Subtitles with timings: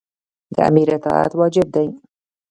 [0.55, 1.87] د امیر اطاعت واجب دی.